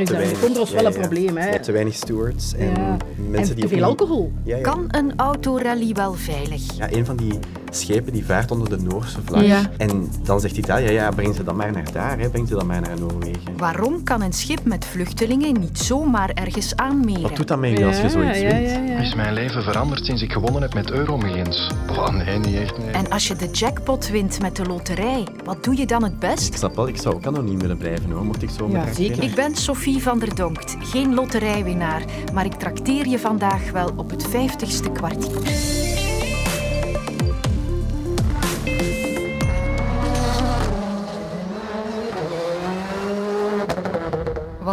is 0.00 0.06
te 0.06 0.12
daar 0.12 0.22
weinig. 0.22 0.40
komt 0.44 0.56
wel 0.56 0.66
Ja, 0.82 0.86
een 0.88 0.92
ja. 0.94 1.00
probleem. 1.00 1.36
Hè. 1.36 1.60
Te 1.60 1.72
weinig 1.72 1.94
stewards 1.94 2.54
en 2.54 2.66
Ja. 2.70 2.96
mensen 3.28 3.48
en 3.54 3.60
die 3.60 3.68
te 3.68 3.74
veel 3.74 3.84
alcohol. 3.84 4.32
Ja, 4.44 4.56
ja. 4.56 4.62
Kan 4.62 4.84
een 4.88 5.12
autorally 5.16 5.92
wel 5.92 6.12
veilig? 6.14 6.76
Ja, 6.76 6.92
een 6.92 7.04
van 7.06 7.16
die 7.16 7.38
schepen 7.70 8.12
die 8.12 8.24
vaart 8.24 8.50
onder 8.50 8.68
de 8.68 8.76
Noorse 8.82 9.18
vlag. 9.24 9.44
Ja. 9.44 9.60
En 9.76 10.10
dan 10.22 10.40
zegt 10.40 10.56
Italië, 10.56 10.84
ja, 10.84 10.90
ja, 10.90 11.10
breng 11.10 11.34
ze 11.34 11.44
dan 11.44 11.56
maar 11.56 11.72
naar 11.72 11.92
daar, 11.92 12.18
hè. 12.18 12.28
breng 12.28 12.48
ze 12.48 12.54
dan 12.54 12.66
maar 12.66 12.80
naar 12.80 12.98
Noorwegen. 13.00 13.56
Waarom 13.56 14.02
kan 14.04 14.22
een 14.22 14.32
schip 14.32 14.64
met 14.64 14.84
vluchtelingen 14.84 15.60
niet 15.60 15.78
zomaar 15.78 16.30
ergens 16.34 16.76
aanmeren? 16.76 17.22
Wat 17.22 17.36
doet 17.36 17.48
dat 17.48 17.58
met 17.58 17.78
je 17.78 17.84
als 17.84 18.00
je 18.00 18.08
zoiets 18.08 18.38
ja, 18.40 18.48
wint? 18.48 18.70
ja, 18.70 18.78
ja. 18.78 18.98
Is 18.98 19.14
mijn 19.14 19.32
leven 19.34 19.62
veranderd 19.62 20.04
sinds 20.04 20.22
ik 20.22 20.32
gewonnen 20.32 20.62
heb 20.62 20.74
met 20.74 20.90
Euromillions? 20.90 21.70
Oh 21.90 22.08
nee, 22.08 22.38
niet 22.38 22.54
echt. 22.56 22.78
Nee. 22.78 22.90
En 22.90 23.10
als 23.10 23.28
je 23.28 23.36
de 23.36 23.50
jackpot 23.50 24.08
wint 24.08 24.40
met 24.40 24.56
de 24.56 24.64
loterij, 24.66 25.26
wat 25.44 25.64
doe 25.64 25.76
je 25.76 25.86
dan 25.86 26.02
het 26.02 26.12
Ik 26.12 26.18
best? 26.18 26.54
snap 26.54 26.76
wel, 26.76 26.88
ik 26.88 26.96
zou 26.96 27.14
ook 27.14 27.26
anoniem 27.26 27.58
willen 27.58 27.76
blijven 27.78 28.10
hoor, 28.10 28.24
mocht 28.24 28.42
ik 28.42 28.50
zo 28.50 28.68
Ja, 28.70 28.92
zeker. 28.94 29.22
Ik 29.22 29.34
ben 29.34 29.56
Sophie 29.56 30.02
van 30.02 30.18
der 30.18 30.34
Donkt, 30.34 30.76
geen 30.80 31.14
loterijwinnaar, 31.14 32.02
maar 32.32 32.44
ik 32.44 32.52
trakteer 32.54 33.06
je 33.08 33.18
vandaag 33.18 33.70
wel 33.72 33.90
op 33.96 34.10
het 34.10 34.26
vijftigste 34.26 34.90
kwartier. 34.90 35.89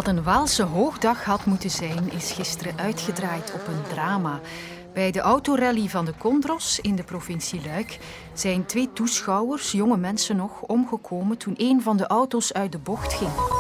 Een 0.07 0.23
Waalse 0.23 0.63
hoogdag 0.63 1.23
had 1.23 1.45
moeten 1.45 1.69
zijn, 1.69 2.11
is 2.11 2.31
gisteren 2.31 2.77
uitgedraaid 2.77 3.53
op 3.53 3.67
een 3.67 3.81
drama. 3.89 4.39
Bij 4.93 5.11
de 5.11 5.19
autorally 5.19 5.87
van 5.87 6.05
de 6.05 6.13
Condros 6.17 6.79
in 6.79 6.95
de 6.95 7.03
provincie 7.03 7.61
Luik 7.65 7.99
zijn 8.33 8.65
twee 8.65 8.93
toeschouwers, 8.93 9.71
jonge 9.71 9.97
mensen 9.97 10.35
nog, 10.35 10.61
omgekomen 10.61 11.37
toen 11.37 11.53
een 11.57 11.81
van 11.81 11.97
de 11.97 12.07
auto's 12.07 12.53
uit 12.53 12.71
de 12.71 12.77
bocht 12.77 13.13
ging. 13.13 13.56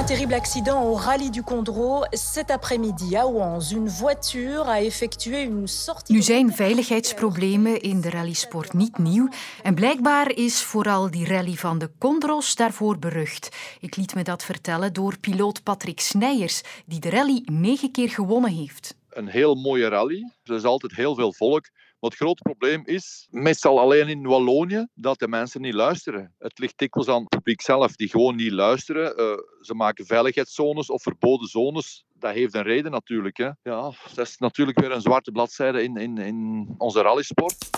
Un 0.00 0.06
terrible 0.06 0.34
accident 0.34 0.82
au 0.82 0.94
rallye 0.94 1.30
du 1.30 1.42
Condro 1.42 2.04
cet 2.12 2.50
après-midi 2.50 3.16
à 3.16 3.26
Ouans. 3.26 3.60
Une 3.70 3.88
voiture 3.88 4.66
a 4.66 4.80
effectué 4.80 5.42
une 5.42 5.66
sortie. 5.66 6.12
Nu 6.12 6.22
zijn 6.22 6.52
veiligheidsproblemen 6.52 7.80
in 7.80 8.00
de 8.00 8.10
rallysport 8.10 8.72
niet 8.72 8.98
nieuw. 8.98 9.28
En 9.62 9.74
blijkbaar 9.74 10.30
is 10.30 10.62
vooral 10.62 11.10
die 11.10 11.26
rally 11.26 11.54
van 11.54 11.78
de 11.78 11.90
Condros 11.98 12.54
daarvoor 12.54 12.98
berucht. 12.98 13.48
Ik 13.80 13.96
liet 13.96 14.14
me 14.14 14.22
dat 14.22 14.42
vertellen 14.42 14.92
door 14.92 15.18
piloot 15.18 15.62
Patrick 15.62 16.00
Snijers, 16.00 16.62
die 16.86 17.00
de 17.00 17.10
rally 17.10 17.42
negen 17.44 17.90
keer 17.90 18.10
gewonnen 18.10 18.50
heeft. 18.50 18.94
Een 19.20 19.28
heel 19.28 19.54
mooie 19.54 19.88
rally. 19.88 20.32
Er 20.42 20.54
is 20.54 20.64
altijd 20.64 20.94
heel 20.94 21.14
veel 21.14 21.32
volk. 21.32 21.68
Maar 22.00 22.10
het 22.10 22.18
grote 22.18 22.42
probleem 22.42 22.82
is, 22.84 23.26
meestal 23.30 23.80
alleen 23.80 24.08
in 24.08 24.26
Wallonië, 24.26 24.86
dat 24.94 25.18
de 25.18 25.28
mensen 25.28 25.60
niet 25.60 25.74
luisteren. 25.74 26.34
Het 26.38 26.58
ligt 26.58 26.78
dikwijls 26.78 27.08
aan 27.08 27.20
het 27.20 27.28
publiek 27.28 27.60
zelf, 27.60 27.96
die 27.96 28.08
gewoon 28.08 28.36
niet 28.36 28.52
luisteren. 28.52 29.16
Eh, 29.16 29.24
ze 29.60 29.74
maken 29.74 30.06
veiligheidszones 30.06 30.90
of 30.90 31.02
verboden 31.02 31.48
zones. 31.48 32.04
Dat 32.14 32.32
heeft 32.32 32.54
een 32.54 32.62
reden 32.62 32.90
natuurlijk. 32.90 33.36
Hè. 33.36 33.50
Ja, 33.62 33.92
dat 34.14 34.26
is 34.26 34.36
natuurlijk 34.38 34.80
weer 34.80 34.92
een 34.92 35.00
zwarte 35.00 35.30
bladzijde 35.30 35.82
in, 35.82 35.96
in, 35.96 36.18
in 36.18 36.68
onze 36.78 37.02
rallysport. 37.02 37.70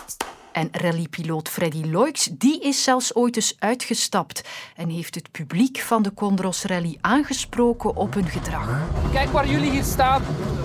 En 0.52 0.68
rallypiloot 0.72 1.48
Freddy 1.48 1.84
Loix, 1.84 2.24
die 2.24 2.60
is 2.60 2.82
zelfs 2.82 3.14
ooit 3.14 3.36
eens 3.36 3.54
uitgestapt 3.58 4.48
en 4.76 4.88
heeft 4.88 5.14
het 5.14 5.30
publiek 5.30 5.78
van 5.78 6.02
de 6.02 6.14
Condros 6.14 6.64
Rally 6.64 6.98
aangesproken 7.00 7.96
op 7.96 8.14
hun 8.14 8.28
gedrag. 8.28 8.80
Kijk 9.12 9.28
waar 9.28 9.48
jullie 9.48 9.70
hier 9.70 9.84
staan. 9.84 10.22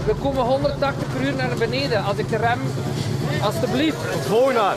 We 0.07 0.15
komen 0.15 0.43
180 0.43 1.13
per 1.13 1.21
uur 1.21 1.35
naar 1.35 1.57
beneden. 1.57 2.03
Als 2.03 2.17
ik 2.17 2.29
de 2.29 2.37
rem, 2.37 2.59
alstublieft. 3.41 3.97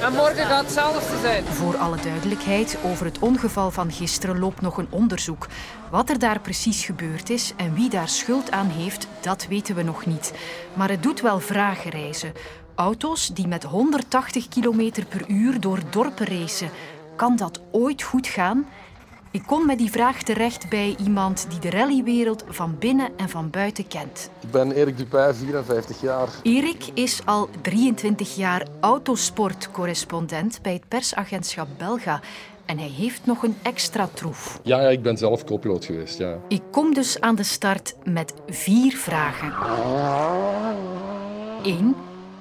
En 0.00 0.12
morgen 0.12 0.46
gaat 0.46 0.64
hetzelfde 0.64 1.18
zijn. 1.20 1.44
Voor 1.44 1.76
alle 1.76 1.96
duidelijkheid, 2.02 2.76
over 2.84 3.04
het 3.04 3.18
ongeval 3.18 3.70
van 3.70 3.92
gisteren 3.92 4.38
loopt 4.38 4.60
nog 4.60 4.78
een 4.78 4.86
onderzoek. 4.90 5.46
Wat 5.90 6.10
er 6.10 6.18
daar 6.18 6.40
precies 6.40 6.84
gebeurd 6.84 7.30
is 7.30 7.52
en 7.56 7.74
wie 7.74 7.90
daar 7.90 8.08
schuld 8.08 8.50
aan 8.50 8.68
heeft, 8.68 9.06
dat 9.20 9.46
weten 9.48 9.74
we 9.74 9.82
nog 9.82 10.06
niet. 10.06 10.32
Maar 10.74 10.88
het 10.88 11.02
doet 11.02 11.20
wel 11.20 11.40
vragen 11.40 11.90
reizen. 11.90 12.32
Auto's 12.74 13.28
die 13.34 13.46
met 13.46 13.62
180 13.62 14.48
km 14.48 14.90
per 15.08 15.24
uur 15.28 15.60
door 15.60 15.78
dorpen 15.90 16.26
racen. 16.26 16.70
Kan 17.16 17.36
dat 17.36 17.60
ooit 17.70 18.02
goed 18.02 18.26
gaan? 18.26 18.66
Ik 19.32 19.42
kom 19.46 19.66
met 19.66 19.78
die 19.78 19.90
vraag 19.90 20.22
terecht 20.22 20.68
bij 20.68 20.96
iemand 21.04 21.46
die 21.50 21.58
de 21.58 21.70
rallywereld 21.70 22.44
van 22.48 22.76
binnen 22.78 23.10
en 23.16 23.28
van 23.28 23.50
buiten 23.50 23.88
kent. 23.88 24.30
Ik 24.40 24.50
ben 24.50 24.72
Erik 24.72 24.96
Dupay, 24.96 25.34
54 25.34 26.00
jaar. 26.00 26.28
Erik 26.42 26.84
is 26.94 27.20
al 27.24 27.48
23 27.62 28.36
jaar 28.36 28.66
autosportcorrespondent 28.80 30.62
bij 30.62 30.72
het 30.72 30.88
persagentschap 30.88 31.68
Belga. 31.78 32.20
En 32.64 32.78
hij 32.78 32.88
heeft 32.88 33.26
nog 33.26 33.42
een 33.42 33.56
extra 33.62 34.08
troef. 34.14 34.60
Ja, 34.62 34.80
ja, 34.80 34.88
ik 34.88 35.02
ben 35.02 35.16
zelf 35.16 35.44
co-piloot 35.44 35.84
geweest, 35.84 36.18
ja. 36.18 36.36
Ik 36.48 36.62
kom 36.70 36.94
dus 36.94 37.20
aan 37.20 37.34
de 37.34 37.42
start 37.42 37.94
met 38.04 38.34
vier 38.46 38.96
vragen. 38.96 39.52
1. 41.62 41.94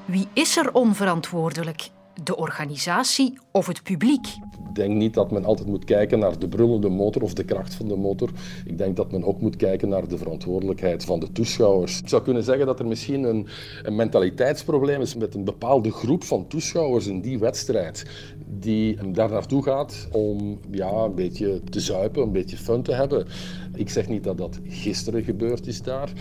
Wie 0.05 0.27
is 0.33 0.57
er 0.57 0.73
onverantwoordelijk? 0.73 1.89
De 2.23 2.37
organisatie 2.37 3.37
of 3.51 3.67
het 3.67 3.83
publiek? 3.83 4.27
Ik 4.69 4.75
denk 4.75 4.93
niet 4.93 5.13
dat 5.13 5.31
men 5.31 5.45
altijd 5.45 5.67
moet 5.67 5.85
kijken 5.85 6.19
naar 6.19 6.39
de 6.39 6.47
brullende 6.47 6.89
motor 6.89 7.21
of 7.21 7.33
de 7.33 7.43
kracht 7.43 7.73
van 7.73 7.87
de 7.87 7.95
motor. 7.95 8.29
Ik 8.65 8.77
denk 8.77 8.95
dat 8.95 9.11
men 9.11 9.23
ook 9.23 9.41
moet 9.41 9.55
kijken 9.55 9.89
naar 9.89 10.07
de 10.07 10.17
verantwoordelijkheid 10.17 11.05
van 11.05 11.19
de 11.19 11.31
toeschouwers. 11.31 11.99
Ik 11.99 12.09
zou 12.09 12.23
kunnen 12.23 12.43
zeggen 12.43 12.65
dat 12.65 12.79
er 12.79 12.87
misschien 12.87 13.23
een, 13.23 13.47
een 13.83 13.95
mentaliteitsprobleem 13.95 15.01
is 15.01 15.15
met 15.15 15.35
een 15.35 15.43
bepaalde 15.43 15.91
groep 15.91 16.23
van 16.23 16.47
toeschouwers 16.47 17.07
in 17.07 17.21
die 17.21 17.39
wedstrijd. 17.39 18.05
Die 18.47 19.11
daar 19.11 19.29
naartoe 19.29 19.63
gaat 19.63 20.07
om 20.11 20.59
ja, 20.71 20.91
een 20.91 21.15
beetje 21.15 21.61
te 21.69 21.79
zuipen, 21.79 22.23
een 22.23 22.31
beetje 22.31 22.57
fun 22.57 22.81
te 22.81 22.93
hebben. 22.93 23.27
Ik 23.75 23.89
zeg 23.89 24.07
niet 24.07 24.23
dat 24.23 24.37
dat 24.37 24.59
gisteren 24.67 25.23
gebeurd 25.23 25.67
is 25.67 25.81
daar. 25.81 26.11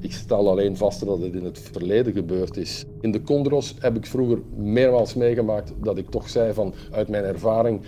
Ik 0.00 0.12
stel 0.12 0.48
alleen 0.48 0.76
vast 0.76 1.06
dat 1.06 1.20
het 1.20 1.34
in 1.34 1.44
het 1.44 1.58
verleden 1.72 2.12
gebeurd 2.12 2.56
is. 2.56 2.84
In 3.00 3.10
de 3.10 3.22
Condros 3.22 3.74
heb 3.78 3.96
ik 3.96 4.06
vroeger 4.06 4.38
meermaals 4.56 5.14
meegemaakt 5.14 5.72
dat 5.82 5.98
ik 5.98 6.10
toch 6.10 6.28
zei 6.28 6.52
van 6.52 6.74
uit 6.90 7.08
mijn 7.08 7.24
ervaring, 7.24 7.80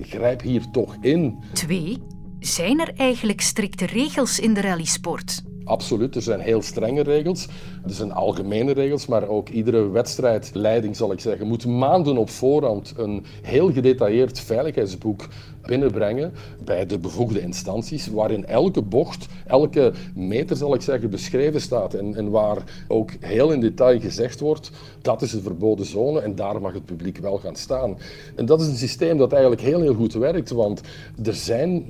grijp 0.00 0.40
hier 0.40 0.70
toch 0.72 0.96
in. 1.00 1.38
2. 1.52 1.98
Zijn 2.40 2.80
er 2.80 2.92
eigenlijk 2.96 3.40
strikte 3.40 3.86
regels 3.86 4.38
in 4.38 4.54
de 4.54 4.60
rallysport? 4.60 5.42
Absoluut, 5.64 6.14
er 6.14 6.22
zijn 6.22 6.40
heel 6.40 6.62
strenge 6.62 7.02
regels. 7.02 7.48
Er 7.84 7.94
zijn 7.94 8.12
algemene 8.12 8.72
regels, 8.72 9.06
maar 9.06 9.28
ook 9.28 9.48
iedere 9.48 9.88
wedstrijdleiding, 9.88 10.96
zal 10.96 11.12
ik 11.12 11.20
zeggen, 11.20 11.46
moet 11.46 11.66
maanden 11.66 12.16
op 12.16 12.30
voorhand 12.30 12.94
een 12.96 13.24
heel 13.42 13.72
gedetailleerd 13.72 14.40
veiligheidsboek 14.40 15.28
binnenbrengen 15.68 16.32
bij 16.64 16.86
de 16.86 16.98
bevoegde 16.98 17.40
instanties, 17.40 18.06
waarin 18.06 18.46
elke 18.46 18.82
bocht, 18.82 19.26
elke 19.46 19.92
meter, 20.14 20.56
zal 20.56 20.74
ik 20.74 20.80
zeggen, 20.80 21.10
beschreven 21.10 21.60
staat 21.60 21.94
en, 21.94 22.14
en 22.14 22.30
waar 22.30 22.84
ook 22.88 23.10
heel 23.20 23.52
in 23.52 23.60
detail 23.60 24.00
gezegd 24.00 24.40
wordt, 24.40 24.70
dat 25.02 25.22
is 25.22 25.32
een 25.32 25.42
verboden 25.42 25.86
zone 25.86 26.20
en 26.20 26.34
daar 26.34 26.60
mag 26.60 26.72
het 26.72 26.84
publiek 26.84 27.18
wel 27.18 27.38
gaan 27.38 27.56
staan. 27.56 27.96
En 28.36 28.46
dat 28.46 28.60
is 28.60 28.66
een 28.66 28.76
systeem 28.76 29.18
dat 29.18 29.32
eigenlijk 29.32 29.62
heel, 29.62 29.80
heel 29.80 29.94
goed 29.94 30.12
werkt, 30.12 30.50
want 30.50 30.80
er 31.24 31.34
zijn 31.34 31.84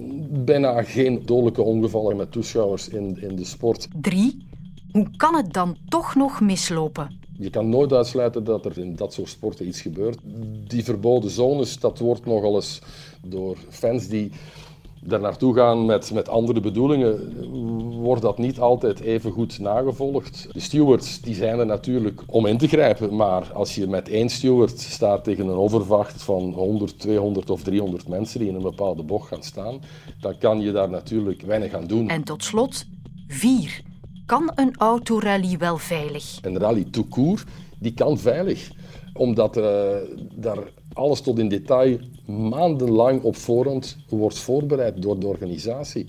bijna 0.45 0.83
geen 0.83 1.23
dodelijke 1.25 1.63
ongevallen 1.63 2.17
met 2.17 2.33
toeschouwers 2.33 2.89
in, 2.89 3.19
in 3.21 3.37
de 3.37 3.45
sport. 3.45 3.89
3. 4.01 4.47
Hoe 4.93 5.09
kan 5.17 5.37
het 5.37 5.53
dan 5.53 5.77
toch 5.89 6.15
nog 6.15 6.41
mislopen? 6.41 7.28
Je 7.41 7.51
kan 7.51 7.69
nooit 7.69 7.93
uitsluiten 7.93 8.45
dat 8.45 8.65
er 8.65 8.79
in 8.79 8.97
dat 8.97 9.13
soort 9.13 9.29
sporten 9.29 9.67
iets 9.67 9.81
gebeurt. 9.81 10.19
Die 10.67 10.85
verboden 10.85 11.31
zones, 11.31 11.79
dat 11.79 11.99
wordt 11.99 12.27
nogal 12.27 12.55
eens 12.55 12.81
door 13.23 13.57
fans 13.69 14.09
die 14.09 14.31
daar 15.01 15.21
naartoe 15.21 15.55
gaan 15.55 15.87
met, 15.87 16.13
met 16.13 16.29
andere 16.29 16.61
bedoelingen, 16.61 17.41
wordt 18.01 18.23
dat 18.23 18.39
niet 18.39 18.61
altijd 18.61 19.01
even 19.01 19.31
goed 19.33 19.59
nagevolgd. 19.59 20.49
De 20.53 20.61
stewards 20.61 21.21
die 21.21 21.35
zijn 21.35 21.59
er 21.59 21.67
natuurlijk 21.67 22.23
om 22.27 22.47
in 22.47 22.59
te 22.59 22.69
grijpen, 22.69 23.17
maar 23.17 23.53
als 23.53 23.75
je 23.75 23.87
met 23.87 24.09
één 24.09 24.29
steward 24.29 24.79
staat 24.79 25.25
tegen 25.25 25.47
een 25.47 25.57
overvacht 25.57 26.23
van 26.23 26.53
100, 26.53 26.99
200 26.99 27.51
of 27.51 27.63
300 27.63 28.09
mensen 28.09 28.41
die 28.41 28.49
in 28.49 28.55
een 28.55 28.63
bepaalde 28.63 29.03
bocht 29.03 29.29
gaan 29.29 29.43
staan, 29.43 29.81
dan 30.21 30.39
kan 30.39 30.61
je 30.61 30.73
daar 30.73 30.91
natuurlijk 30.91 31.43
weinig 31.43 31.75
aan 31.75 31.87
doen. 31.87 32.09
En 32.09 32.25
tot 32.25 32.45
slot 32.45 32.85
4. 33.27 33.83
Kan 34.29 34.53
een 34.55 34.75
autorally 34.77 35.59
wel 35.59 35.79
veilig? 35.79 36.39
Een 36.43 36.59
rally 36.59 36.85
tout 36.91 37.09
court, 37.09 37.45
die 37.79 37.95
kan 37.95 38.19
veilig. 38.19 38.71
Omdat 39.13 39.57
eh, 39.57 39.97
daar 40.35 40.59
alles 40.93 41.21
tot 41.21 41.39
in 41.39 41.49
detail 41.49 41.99
maandenlang 42.27 43.23
op 43.23 43.37
voorhand 43.37 43.97
wordt 44.09 44.39
voorbereid 44.39 45.03
door 45.03 45.19
de 45.19 45.27
organisatie. 45.27 46.07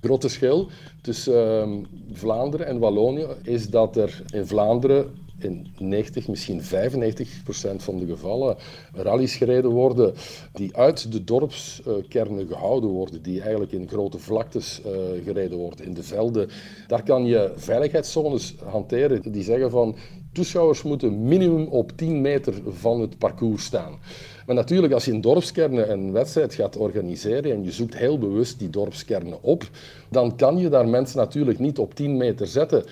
Groot 0.00 0.20
verschil 0.20 0.68
tussen 1.02 1.60
ehm, 1.60 1.82
Vlaanderen 2.12 2.66
en 2.66 2.78
Wallonië 2.78 3.26
is 3.42 3.68
dat 3.68 3.96
er 3.96 4.22
in 4.32 4.46
Vlaanderen 4.46 5.14
in 5.38 5.66
90, 5.78 6.28
misschien 6.28 6.62
95 6.62 7.42
procent 7.42 7.82
van 7.82 7.98
de 7.98 8.06
gevallen 8.06 8.56
rallies 8.92 9.36
gereden 9.36 9.70
worden 9.70 10.14
die 10.52 10.76
uit 10.76 11.12
de 11.12 11.24
dorpskernen 11.24 12.46
gehouden 12.46 12.90
worden, 12.90 13.22
die 13.22 13.40
eigenlijk 13.40 13.72
in 13.72 13.88
grote 13.88 14.18
vlaktes 14.18 14.80
eh, 14.82 14.92
gereden 15.24 15.58
worden, 15.58 15.84
in 15.86 15.94
de 15.94 16.02
velden. 16.02 16.48
Daar 16.86 17.02
kan 17.02 17.24
je 17.24 17.52
veiligheidszones 17.56 18.54
hanteren 18.64 19.32
die 19.32 19.42
zeggen 19.42 19.70
van 19.70 19.96
toeschouwers 20.32 20.82
moeten 20.82 21.22
minimum 21.22 21.66
op 21.66 21.92
10 21.96 22.20
meter 22.20 22.54
van 22.66 23.00
het 23.00 23.18
parcours 23.18 23.64
staan. 23.64 23.98
Maar 24.46 24.56
natuurlijk, 24.56 24.92
als 24.92 25.04
je 25.04 25.12
in 25.12 25.20
dorpskernen 25.20 25.90
een 25.90 26.12
wedstrijd 26.12 26.54
gaat 26.54 26.76
organiseren 26.76 27.52
en 27.52 27.64
je 27.64 27.72
zoekt 27.72 27.96
heel 27.96 28.18
bewust 28.18 28.58
die 28.58 28.70
dorpskernen 28.70 29.42
op, 29.42 29.68
dan 30.10 30.36
kan 30.36 30.58
je 30.58 30.68
daar 30.68 30.88
mensen 30.88 31.18
natuurlijk 31.18 31.58
niet 31.58 31.78
op 31.78 31.94
10 31.94 32.16
meter 32.16 32.46
zetten. 32.46 32.84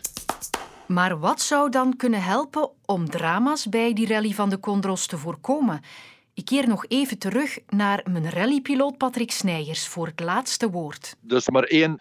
Maar 0.86 1.18
wat 1.18 1.40
zou 1.40 1.70
dan 1.70 1.96
kunnen 1.96 2.22
helpen 2.22 2.70
om 2.84 3.10
drama's 3.10 3.68
bij 3.68 3.92
die 3.92 4.06
rally 4.06 4.32
van 4.32 4.50
de 4.50 4.60
Condros 4.60 5.06
te 5.06 5.18
voorkomen? 5.18 5.80
Ik 6.34 6.44
keer 6.44 6.68
nog 6.68 6.84
even 6.88 7.18
terug 7.18 7.58
naar 7.68 8.06
mijn 8.10 8.30
rallypiloot 8.30 8.96
Patrick 8.96 9.30
Snijers 9.30 9.88
voor 9.88 10.06
het 10.06 10.20
laatste 10.20 10.70
woord. 10.70 11.16
Is 11.26 11.48
maar 11.48 11.62
één 11.62 12.00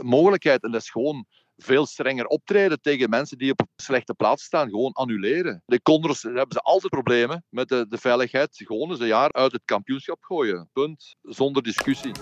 mogelijkheid 0.00 0.62
en 0.62 0.70
dat 0.70 0.80
is 0.80 0.90
gewoon 0.90 1.26
veel 1.56 1.86
strenger 1.86 2.26
optreden 2.26 2.80
tegen 2.80 3.10
mensen 3.10 3.38
die 3.38 3.50
op 3.50 3.60
een 3.60 3.68
slechte 3.76 4.14
plaats 4.14 4.44
staan. 4.44 4.68
Gewoon 4.68 4.92
annuleren. 4.92 5.62
De 5.66 5.82
Condors 5.82 6.22
hebben 6.22 6.52
ze 6.52 6.60
altijd 6.60 6.92
problemen 6.92 7.44
met 7.48 7.68
de, 7.68 7.86
de 7.88 7.98
veiligheid. 7.98 8.48
Gewoon 8.52 8.90
eens 8.90 9.00
een 9.00 9.06
jaar 9.06 9.32
uit 9.32 9.52
het 9.52 9.62
kampioenschap 9.64 10.18
gooien. 10.20 10.68
Punt. 10.72 11.16
Zonder 11.22 11.62
discussie. 11.62 12.12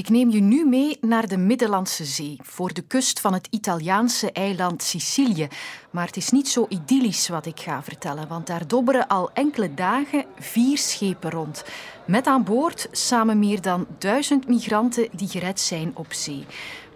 Ik 0.00 0.08
neem 0.08 0.30
je 0.30 0.40
nu 0.40 0.66
mee 0.66 0.98
naar 1.00 1.28
de 1.28 1.36
Middellandse 1.36 2.04
Zee, 2.04 2.38
voor 2.42 2.72
de 2.72 2.82
kust 2.82 3.20
van 3.20 3.32
het 3.32 3.46
Italiaanse 3.50 4.32
eiland 4.32 4.82
Sicilië. 4.82 5.48
Maar 5.90 6.06
het 6.06 6.16
is 6.16 6.30
niet 6.30 6.48
zo 6.48 6.66
idyllisch 6.68 7.28
wat 7.28 7.46
ik 7.46 7.60
ga 7.60 7.82
vertellen, 7.82 8.28
want 8.28 8.46
daar 8.46 8.66
dobberen 8.66 9.06
al 9.06 9.30
enkele 9.32 9.74
dagen 9.74 10.24
vier 10.38 10.78
schepen 10.78 11.30
rond. 11.30 11.64
Met 12.10 12.26
aan 12.26 12.44
boord 12.44 12.88
samen 12.90 13.38
meer 13.38 13.60
dan 13.60 13.86
duizend 13.98 14.48
migranten 14.48 15.08
die 15.12 15.28
gered 15.28 15.60
zijn 15.60 15.92
op 15.94 16.12
zee. 16.12 16.46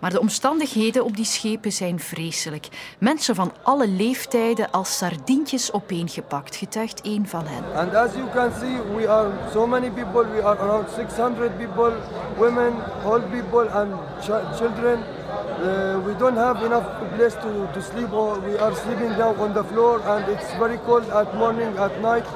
Maar 0.01 0.11
de 0.11 0.21
omstandigheden 0.21 1.05
op 1.05 1.17
die 1.17 1.25
schepen 1.25 1.73
zijn 1.73 2.01
vreselijk. 2.01 2.69
Mensen 2.99 3.35
van 3.35 3.53
alle 3.63 3.89
leeftijden 3.89 4.71
als 4.71 4.97
sardientjes 4.97 5.73
opeengepakt, 5.73 6.57
getuigt 6.57 7.01
één 7.01 7.27
van 7.27 7.45
hen. 7.47 7.65
And 7.75 7.95
as 7.95 8.13
you 8.13 8.29
can 8.33 8.53
see, 8.61 8.97
we 8.97 9.09
are 9.09 9.31
so 9.53 9.67
many 9.67 9.91
people. 9.91 10.27
We 10.35 10.43
are 10.43 10.59
around 10.59 10.89
600 10.95 11.57
people, 11.57 11.93
women, 12.37 12.73
old 13.05 13.31
people, 13.31 13.69
and 13.71 13.93
ch 14.21 14.57
children. 14.57 14.99
Uh, 14.99 16.05
we 16.05 16.15
don't 16.19 16.37
have 16.37 16.65
enough 16.65 16.87
place 17.17 17.35
to, 17.35 17.51
to 17.73 17.81
sleep. 17.81 18.11
We 18.45 18.59
are 18.61 18.75
sleeping 18.75 19.17
down 19.17 19.39
on 19.39 19.53
the 19.53 19.65
floor, 19.65 20.01
and 20.07 20.29
it's 20.29 20.55
very 20.59 20.79
cold 20.87 21.09
at 21.11 21.35
morning, 21.35 21.79
at 21.79 22.01
night. 22.01 22.27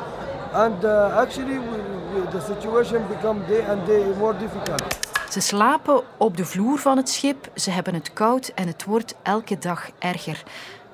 And 0.53 0.85
uh, 0.85 1.17
actually, 1.17 1.59
we, 1.59 1.77
we, 2.15 2.31
the 2.31 2.41
situation 2.41 3.03
become 3.09 3.41
day 3.49 3.65
and 3.69 3.87
day 3.87 4.05
more 4.19 4.39
difficult. 4.39 4.99
Ze 5.31 5.41
slapen 5.41 6.03
op 6.17 6.37
de 6.37 6.45
vloer 6.45 6.79
van 6.79 6.97
het 6.97 7.09
schip, 7.09 7.51
ze 7.55 7.71
hebben 7.71 7.95
het 7.95 8.13
koud 8.13 8.53
en 8.55 8.67
het 8.67 8.85
wordt 8.85 9.15
elke 9.23 9.59
dag 9.59 9.91
erger. 9.99 10.43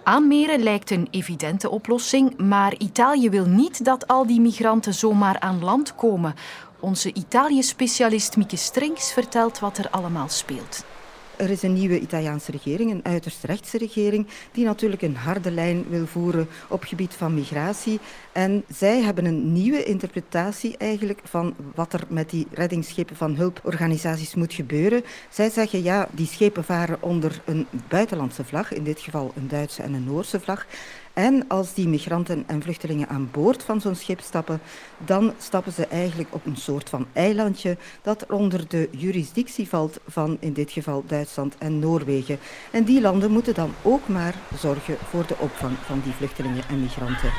Aanmeren 0.02 0.62
lijkt 0.62 0.90
een 0.90 1.08
evidente 1.10 1.70
oplossing, 1.70 2.38
maar 2.38 2.74
Italië 2.78 3.30
wil 3.30 3.46
niet 3.46 3.84
dat 3.84 4.06
al 4.06 4.26
die 4.26 4.40
migranten 4.40 4.94
zomaar 4.94 5.40
aan 5.40 5.64
land 5.64 5.94
komen. 5.94 6.34
Onze 6.80 7.12
Italië-specialist 7.12 8.36
Mieke 8.36 8.56
Strings 8.56 9.12
vertelt 9.12 9.58
wat 9.58 9.78
er 9.78 9.90
allemaal 9.90 10.28
speelt. 10.28 10.84
Er 11.36 11.50
is 11.50 11.62
een 11.62 11.72
nieuwe 11.72 12.00
Italiaanse 12.00 12.50
regering, 12.50 12.90
een 12.90 13.04
uiterst 13.04 13.44
rechtse 13.44 13.78
regering, 13.78 14.26
die 14.52 14.64
natuurlijk 14.64 15.02
een 15.02 15.16
harde 15.16 15.50
lijn 15.50 15.84
wil 15.88 16.06
voeren 16.06 16.48
op 16.68 16.84
gebied 16.84 17.14
van 17.14 17.34
migratie. 17.34 18.00
En 18.34 18.64
zij 18.68 19.00
hebben 19.00 19.24
een 19.24 19.52
nieuwe 19.52 19.84
interpretatie 19.84 20.76
eigenlijk 20.76 21.20
van 21.24 21.54
wat 21.74 21.92
er 21.92 22.04
met 22.08 22.30
die 22.30 22.46
reddingsschepen 22.50 23.16
van 23.16 23.36
hulporganisaties 23.36 24.34
moet 24.34 24.52
gebeuren. 24.52 25.04
Zij 25.30 25.50
zeggen 25.50 25.82
ja, 25.82 26.08
die 26.10 26.26
schepen 26.26 26.64
varen 26.64 27.02
onder 27.02 27.42
een 27.44 27.66
buitenlandse 27.88 28.44
vlag, 28.44 28.72
in 28.72 28.84
dit 28.84 29.00
geval 29.00 29.32
een 29.36 29.48
Duitse 29.48 29.82
en 29.82 29.94
een 29.94 30.04
Noorse 30.04 30.40
vlag. 30.40 30.66
En 31.12 31.44
als 31.48 31.74
die 31.74 31.88
migranten 31.88 32.44
en 32.46 32.62
vluchtelingen 32.62 33.08
aan 33.08 33.28
boord 33.32 33.62
van 33.62 33.80
zo'n 33.80 33.94
schip 33.94 34.20
stappen, 34.20 34.60
dan 34.98 35.32
stappen 35.38 35.72
ze 35.72 35.86
eigenlijk 35.86 36.34
op 36.34 36.46
een 36.46 36.56
soort 36.56 36.88
van 36.88 37.06
eilandje 37.12 37.76
dat 38.02 38.26
onder 38.26 38.68
de 38.68 38.88
jurisdictie 38.90 39.68
valt 39.68 40.00
van 40.06 40.36
in 40.40 40.52
dit 40.52 40.70
geval 40.72 41.04
Duitsland 41.06 41.54
en 41.58 41.78
Noorwegen. 41.78 42.38
En 42.70 42.84
die 42.84 43.00
landen 43.00 43.30
moeten 43.30 43.54
dan 43.54 43.74
ook 43.82 44.08
maar 44.08 44.34
zorgen 44.58 44.96
voor 45.10 45.26
de 45.26 45.36
opvang 45.38 45.76
van 45.76 46.00
die 46.04 46.12
vluchtelingen 46.12 46.68
en 46.68 46.80
migranten. 46.80 47.32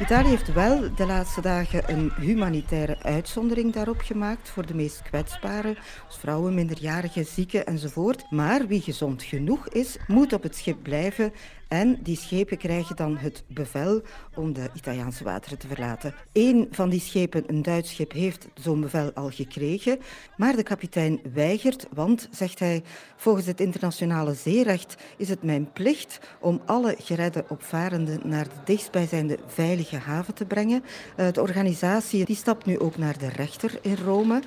Italië 0.00 0.28
heeft 0.28 0.52
wel 0.52 0.94
de 0.94 1.06
laatste 1.06 1.40
dagen 1.40 1.90
een 1.92 2.12
humanitaire 2.20 2.96
uitzondering 3.02 3.72
daarop 3.72 4.00
gemaakt 4.00 4.48
voor 4.48 4.66
de 4.66 4.74
meest 4.74 5.02
kwetsbaren, 5.02 5.76
zoals 5.98 6.18
vrouwen, 6.18 6.54
minderjarigen, 6.54 7.26
zieken 7.26 7.66
enzovoort. 7.66 8.30
Maar 8.30 8.66
wie 8.66 8.80
gezond 8.80 9.22
genoeg 9.22 9.68
is, 9.68 9.96
moet 10.06 10.32
op 10.32 10.42
het 10.42 10.56
schip 10.56 10.82
blijven 10.82 11.32
en 11.72 11.98
die 12.02 12.16
schepen 12.16 12.56
krijgen 12.56 12.96
dan 12.96 13.16
het 13.16 13.44
bevel 13.46 14.02
om 14.34 14.52
de 14.52 14.70
Italiaanse 14.74 15.24
wateren 15.24 15.58
te 15.58 15.66
verlaten. 15.66 16.14
Eén 16.32 16.68
van 16.70 16.88
die 16.88 17.00
schepen, 17.00 17.44
een 17.46 17.62
Duits 17.62 17.90
schip, 17.90 18.12
heeft 18.12 18.48
zo'n 18.54 18.80
bevel 18.80 19.12
al 19.14 19.30
gekregen. 19.30 19.98
Maar 20.36 20.56
de 20.56 20.62
kapitein 20.62 21.20
weigert, 21.32 21.86
want, 21.94 22.28
zegt 22.30 22.58
hij, 22.58 22.82
volgens 23.16 23.46
het 23.46 23.60
internationale 23.60 24.34
zeerecht 24.34 24.96
is 25.16 25.28
het 25.28 25.42
mijn 25.42 25.72
plicht 25.72 26.20
om 26.40 26.60
alle 26.66 26.96
geredde 26.98 27.44
opvarenden 27.48 28.20
naar 28.24 28.44
de 28.44 28.60
dichtstbijzijnde 28.64 29.38
veilige 29.46 29.96
haven 29.96 30.34
te 30.34 30.44
brengen. 30.44 30.84
Eh, 31.16 31.32
de 31.32 31.40
organisatie 31.40 32.24
die 32.24 32.36
stapt 32.36 32.66
nu 32.66 32.78
ook 32.78 32.96
naar 32.96 33.18
de 33.18 33.28
rechter 33.28 33.78
in 33.82 33.96
Rome. 34.04 34.42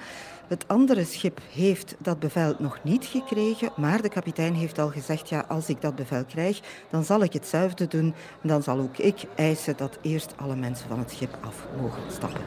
Het 0.47 0.67
andere 0.67 1.05
schip 1.05 1.39
heeft 1.51 1.95
dat 1.97 2.19
bevel 2.19 2.55
nog 2.59 2.79
niet 2.83 3.05
gekregen, 3.05 3.71
maar 3.75 4.01
de 4.01 4.09
kapitein 4.09 4.53
heeft 4.53 4.79
al 4.79 4.89
gezegd, 4.89 5.29
ja, 5.29 5.45
als 5.47 5.69
ik 5.69 5.81
dat 5.81 5.95
bevel 5.95 6.25
krijg, 6.25 6.59
dan 6.89 7.03
zal 7.03 7.23
ik 7.23 7.33
hetzelfde 7.33 7.87
doen. 7.87 8.13
En 8.41 8.47
dan 8.47 8.63
zal 8.63 8.79
ook 8.79 8.97
ik 8.97 9.23
eisen 9.35 9.77
dat 9.77 9.97
eerst 10.01 10.33
alle 10.37 10.55
mensen 10.55 10.87
van 10.87 10.99
het 10.99 11.11
schip 11.11 11.37
af 11.41 11.65
mogen 11.81 12.01
stappen. 12.11 12.41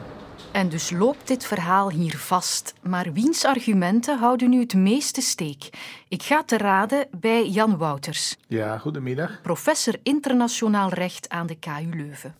En 0.51 0.69
dus 0.69 0.91
loopt 0.91 1.27
dit 1.27 1.45
verhaal 1.45 1.89
hier 1.89 2.17
vast. 2.17 2.73
Maar 2.81 3.13
wiens 3.13 3.45
argumenten 3.45 4.19
houden 4.19 4.49
nu 4.49 4.59
het 4.59 4.73
meeste 4.73 5.21
steek? 5.21 5.69
Ik 6.07 6.23
ga 6.23 6.43
te 6.43 6.57
raden 6.57 7.07
bij 7.11 7.47
Jan 7.47 7.77
Wouters. 7.77 8.37
Ja, 8.47 8.77
goedemiddag. 8.77 9.41
Professor 9.41 9.95
internationaal 10.03 10.89
recht 10.89 11.29
aan 11.29 11.47
de 11.47 11.55
KU 11.55 11.89
Leuven. 11.95 12.35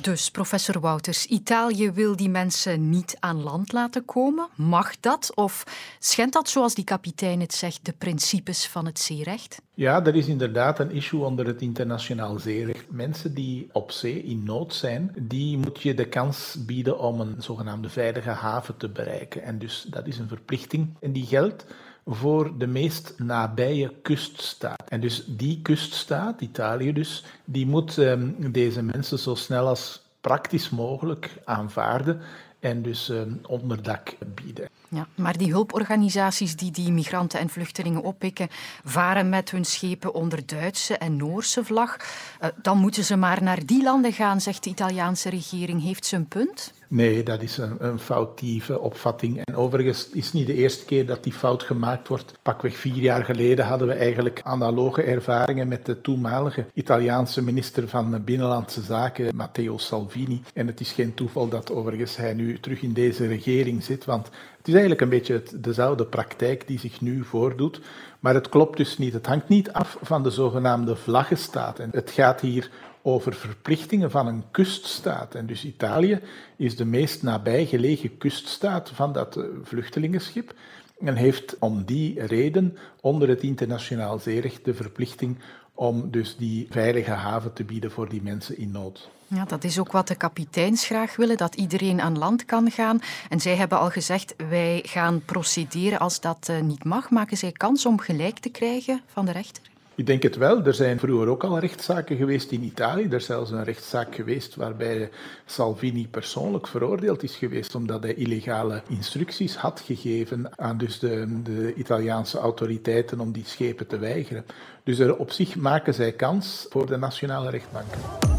Dus, 0.00 0.30
professor 0.30 0.80
Wouters, 0.80 1.26
Italië 1.26 1.90
wil 1.90 2.16
die 2.16 2.28
mensen 2.28 2.88
niet 2.88 3.16
aan 3.20 3.42
land 3.42 3.72
laten 3.72 4.04
komen. 4.04 4.48
Mag 4.54 5.00
dat? 5.00 5.32
Of 5.34 5.64
schendt 5.98 6.32
dat, 6.32 6.48
zoals 6.48 6.74
die 6.74 6.84
kapitein 6.84 7.40
het 7.40 7.54
zegt, 7.54 7.84
de 7.84 7.92
principes 7.92 8.66
van 8.66 8.86
het 8.86 8.98
zeerecht? 8.98 9.62
Ja, 9.74 10.04
er 10.04 10.14
is 10.14 10.26
inderdaad 10.26 10.78
een 10.78 10.90
issue 10.90 11.24
onder 11.24 11.46
het 11.46 11.60
internationaal 11.60 12.38
zeerecht. 12.38 12.90
Mensen 12.90 13.34
die 13.34 13.68
op 13.72 13.90
zee 13.90 14.22
in 14.22 14.44
nood 14.44 14.74
zijn, 14.74 15.14
die 15.18 15.58
moet 15.58 15.82
je 15.82 15.94
de 15.94 16.08
kans 16.08 16.56
bieden 16.66 16.98
om 16.98 17.20
een 17.20 17.34
zogenaamde 17.38 17.88
veilige 17.88 18.30
haven 18.30 18.76
te 18.76 18.88
bereiken. 18.88 19.42
En 19.42 19.58
dus 19.58 19.86
dat 19.90 20.06
is 20.06 20.18
een 20.18 20.28
verplichting 20.28 20.96
en 21.00 21.12
die 21.12 21.26
geldt 21.26 21.64
voor 22.06 22.58
de 22.58 22.66
meest 22.66 23.14
nabije 23.16 23.92
kuststaat. 24.02 24.82
En 24.88 25.00
dus 25.00 25.24
die 25.26 25.62
kuststaat, 25.62 26.40
Italië 26.40 26.92
dus, 26.92 27.24
die 27.44 27.66
moet 27.66 27.96
um, 27.96 28.52
deze 28.52 28.82
mensen 28.82 29.18
zo 29.18 29.34
snel 29.34 29.66
als 29.66 30.02
praktisch 30.20 30.70
mogelijk 30.70 31.30
aanvaarden 31.44 32.20
en 32.60 32.82
dus 32.82 33.08
um, 33.08 33.40
onderdak 33.46 34.14
bieden. 34.34 34.68
Ja, 34.88 35.06
maar 35.14 35.36
die 35.36 35.50
hulporganisaties 35.50 36.56
die 36.56 36.70
die 36.70 36.92
migranten 36.92 37.40
en 37.40 37.48
vluchtelingen 37.48 38.02
oppikken, 38.02 38.48
varen 38.84 39.28
met 39.28 39.50
hun 39.50 39.64
schepen 39.64 40.14
onder 40.14 40.46
Duitse 40.46 40.98
en 40.98 41.16
Noorse 41.16 41.64
vlag. 41.64 41.96
Uh, 41.96 42.48
dan 42.62 42.78
moeten 42.78 43.04
ze 43.04 43.16
maar 43.16 43.42
naar 43.42 43.66
die 43.66 43.82
landen 43.82 44.12
gaan, 44.12 44.40
zegt 44.40 44.64
de 44.64 44.70
Italiaanse 44.70 45.28
regering. 45.28 45.82
Heeft 45.82 46.06
ze 46.06 46.16
een 46.16 46.28
punt? 46.28 46.72
Nee, 46.88 47.22
dat 47.22 47.42
is 47.42 47.58
een, 47.58 47.76
een 47.78 47.98
foutieve 47.98 48.80
opvatting. 48.80 49.40
En 49.44 49.56
overigens 49.56 50.08
is 50.10 50.24
het 50.24 50.34
niet 50.34 50.46
de 50.46 50.54
eerste 50.54 50.84
keer 50.84 51.06
dat 51.06 51.24
die 51.24 51.32
fout 51.32 51.62
gemaakt 51.62 52.08
wordt. 52.08 52.32
Pakweg 52.42 52.76
vier 52.76 52.94
jaar 52.94 53.24
geleden 53.24 53.64
hadden 53.64 53.88
we 53.88 53.94
eigenlijk 53.94 54.40
analoge 54.44 55.02
ervaringen 55.02 55.68
met 55.68 55.86
de 55.86 56.00
toenmalige 56.00 56.66
Italiaanse 56.74 57.42
minister 57.42 57.88
van 57.88 58.24
Binnenlandse 58.24 58.82
Zaken, 58.82 59.36
Matteo 59.36 59.78
Salvini. 59.78 60.42
En 60.54 60.66
het 60.66 60.80
is 60.80 60.92
geen 60.92 61.14
toeval 61.14 61.48
dat 61.48 61.72
overigens 61.72 62.16
hij 62.16 62.34
nu 62.34 62.60
terug 62.60 62.82
in 62.82 62.92
deze 62.92 63.26
regering 63.26 63.84
zit, 63.84 64.04
want 64.04 64.26
het 64.66 64.74
is 64.74 64.80
eigenlijk 64.80 65.00
een 65.00 65.18
beetje 65.18 65.42
dezelfde 65.60 66.06
praktijk 66.06 66.66
die 66.66 66.78
zich 66.78 67.00
nu 67.00 67.24
voordoet. 67.24 67.80
Maar 68.20 68.34
het 68.34 68.48
klopt 68.48 68.76
dus 68.76 68.98
niet. 68.98 69.12
Het 69.12 69.26
hangt 69.26 69.48
niet 69.48 69.72
af 69.72 69.98
van 70.02 70.22
de 70.22 70.30
zogenaamde 70.30 70.96
vlaggenstaat. 70.96 71.78
En 71.78 71.88
het 71.92 72.10
gaat 72.10 72.40
hier 72.40 72.70
over 73.06 73.34
verplichtingen 73.34 74.10
van 74.10 74.26
een 74.26 74.44
kuststaat. 74.50 75.34
En 75.34 75.46
dus 75.46 75.64
Italië 75.64 76.20
is 76.56 76.76
de 76.76 76.84
meest 76.84 77.22
nabijgelegen 77.22 78.18
kuststaat 78.18 78.90
van 78.90 79.12
dat 79.12 79.36
eh, 79.36 79.44
vluchtelingenschip 79.62 80.54
en 81.00 81.14
heeft 81.14 81.56
om 81.58 81.84
die 81.84 82.26
reden 82.26 82.76
onder 83.00 83.28
het 83.28 83.42
internationaal 83.42 84.18
zeerecht 84.18 84.64
de 84.64 84.74
verplichting 84.74 85.38
om 85.74 86.10
dus 86.10 86.36
die 86.36 86.66
veilige 86.70 87.10
haven 87.10 87.52
te 87.52 87.64
bieden 87.64 87.90
voor 87.90 88.08
die 88.08 88.22
mensen 88.22 88.58
in 88.58 88.70
nood. 88.70 89.08
Ja, 89.26 89.44
dat 89.44 89.64
is 89.64 89.78
ook 89.78 89.92
wat 89.92 90.08
de 90.08 90.14
kapiteins 90.14 90.86
graag 90.86 91.16
willen, 91.16 91.36
dat 91.36 91.54
iedereen 91.54 92.00
aan 92.00 92.18
land 92.18 92.44
kan 92.44 92.70
gaan. 92.70 93.00
En 93.28 93.40
zij 93.40 93.56
hebben 93.56 93.78
al 93.78 93.90
gezegd, 93.90 94.34
wij 94.48 94.82
gaan 94.86 95.24
procederen 95.24 95.98
als 95.98 96.20
dat 96.20 96.48
eh, 96.48 96.60
niet 96.60 96.84
mag. 96.84 97.10
Maken 97.10 97.36
zij 97.36 97.52
kans 97.52 97.86
om 97.86 97.98
gelijk 97.98 98.38
te 98.38 98.48
krijgen 98.48 99.00
van 99.06 99.24
de 99.24 99.32
rechter? 99.32 99.62
Ik 99.96 100.06
denk 100.06 100.22
het 100.22 100.36
wel. 100.36 100.64
Er 100.64 100.74
zijn 100.74 100.98
vroeger 100.98 101.28
ook 101.28 101.44
al 101.44 101.58
rechtszaken 101.58 102.16
geweest 102.16 102.50
in 102.50 102.62
Italië. 102.62 103.04
Er 103.04 103.14
is 103.14 103.24
zelfs 103.24 103.50
een 103.50 103.64
rechtszaak 103.64 104.14
geweest 104.14 104.54
waarbij 104.54 105.10
Salvini 105.46 106.08
persoonlijk 106.08 106.66
veroordeeld 106.68 107.22
is 107.22 107.36
geweest 107.36 107.74
omdat 107.74 108.02
hij 108.02 108.14
illegale 108.14 108.82
instructies 108.88 109.56
had 109.56 109.80
gegeven 109.80 110.58
aan 110.58 110.78
dus 110.78 110.98
de, 110.98 111.42
de 111.42 111.74
Italiaanse 111.74 112.38
autoriteiten 112.38 113.20
om 113.20 113.32
die 113.32 113.44
schepen 113.46 113.86
te 113.86 113.98
weigeren. 113.98 114.44
Dus 114.84 114.98
er, 114.98 115.16
op 115.16 115.30
zich 115.30 115.56
maken 115.56 115.94
zij 115.94 116.12
kans 116.12 116.66
voor 116.70 116.86
de 116.86 116.96
nationale 116.96 117.50
rechtbanken. 117.50 118.35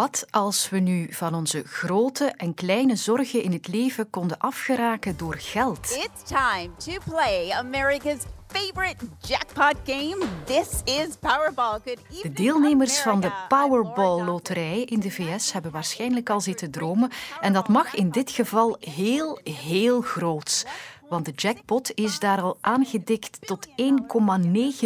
Wat 0.00 0.26
als 0.30 0.68
we 0.68 0.78
nu 0.78 1.06
van 1.10 1.34
onze 1.34 1.62
grote 1.66 2.24
en 2.24 2.54
kleine 2.54 2.96
zorgen 2.96 3.42
in 3.42 3.52
het 3.52 3.68
leven 3.68 4.10
konden 4.10 4.38
afgeraken 4.38 5.16
door 5.16 5.34
geld? 5.38 5.90
It's 5.90 6.30
time 6.30 6.70
to 6.76 7.12
play 7.12 7.50
America's 7.52 8.20
favorite 8.46 9.04
jackpot 9.20 9.74
game. 9.84 10.26
This 10.44 10.68
is 10.84 11.16
Powerball. 11.20 11.80
Could 11.80 12.22
de 12.22 12.32
deelnemers 12.32 12.98
van 12.98 13.20
de 13.20 13.32
Powerball-loterij 13.48 14.82
in 14.82 15.00
de 15.00 15.10
VS 15.10 15.52
hebben 15.52 15.72
waarschijnlijk 15.72 16.30
al 16.30 16.40
zitten 16.40 16.70
dromen. 16.70 17.10
En 17.40 17.52
dat 17.52 17.68
mag 17.68 17.94
in 17.94 18.10
dit 18.10 18.30
geval 18.30 18.76
heel, 18.80 19.40
heel 19.44 20.00
groots. 20.00 20.64
Want 21.10 21.24
de 21.24 21.32
jackpot 21.36 21.94
is 21.94 22.18
daar 22.18 22.40
al 22.40 22.56
aangedikt 22.60 23.46
tot 23.46 23.66
1,9 23.68 23.74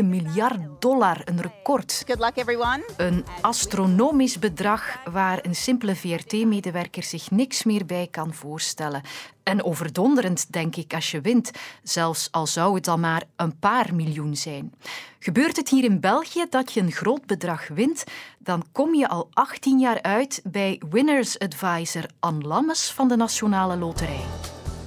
miljard 0.05 0.61
dollar, 0.79 1.21
een 1.25 1.41
record. 1.41 2.03
Good 2.07 2.19
luck 2.19 2.37
everyone. 2.37 2.85
Een 2.97 3.25
astronomisch 3.41 4.39
bedrag 4.39 4.99
waar 5.11 5.39
een 5.43 5.55
simpele 5.55 5.97
VRT-medewerker 5.97 7.03
zich 7.03 7.31
niks 7.31 7.65
meer 7.65 7.87
bij 7.87 8.09
kan 8.11 8.35
voorstellen. 8.35 9.03
En 9.43 9.65
overdonderend, 9.65 10.53
denk 10.53 10.77
ik, 10.77 10.95
als 10.95 11.11
je 11.11 11.21
wint, 11.21 11.51
zelfs 11.83 12.29
al 12.31 12.47
zou 12.47 12.75
het 12.75 12.85
dan 12.85 13.01
maar 13.01 13.23
een 13.37 13.59
paar 13.59 13.95
miljoen 13.95 14.37
zijn. 14.37 14.73
Gebeurt 15.19 15.57
het 15.57 15.69
hier 15.69 15.85
in 15.85 16.01
België 16.01 16.47
dat 16.51 16.73
je 16.73 16.81
een 16.81 16.93
groot 16.93 17.27
bedrag 17.27 17.69
wint, 17.69 18.05
dan 18.39 18.65
kom 18.73 18.95
je 18.95 19.09
al 19.09 19.29
18 19.33 19.79
jaar 19.79 20.03
uit 20.03 20.41
bij 20.45 20.81
Winners 20.91 21.39
Advisor 21.39 22.05
Anne 22.21 22.47
Lammes 22.47 22.91
van 22.91 23.09
de 23.09 23.17
Nationale 23.17 23.77
Loterij. 23.77 24.44